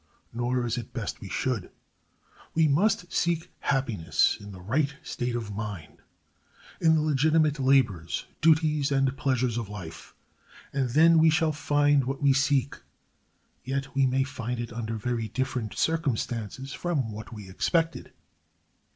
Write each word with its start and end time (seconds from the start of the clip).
Nor 0.33 0.65
is 0.65 0.79
it 0.79 0.93
best 0.93 1.21
we 1.21 1.29
should. 1.29 1.69
We 2.55 2.67
must 2.67 3.13
seek 3.13 3.51
happiness 3.59 4.35
in 4.39 4.51
the 4.51 4.59
right 4.59 4.95
state 5.03 5.35
of 5.35 5.53
mind, 5.53 5.99
in 6.81 6.95
the 6.95 7.01
legitimate 7.03 7.59
labors, 7.59 8.25
duties, 8.41 8.91
and 8.91 9.15
pleasures 9.15 9.59
of 9.59 9.69
life, 9.69 10.15
and 10.73 10.89
then 10.89 11.19
we 11.19 11.29
shall 11.29 11.51
find 11.53 12.05
what 12.05 12.19
we 12.19 12.33
seek, 12.33 12.77
yet 13.63 13.93
we 13.93 14.07
may 14.07 14.23
find 14.23 14.59
it 14.59 14.73
under 14.73 14.95
very 14.97 15.27
different 15.27 15.75
circumstances 15.77 16.73
from 16.73 17.11
what 17.11 17.31
we 17.31 17.47
expected. 17.47 18.11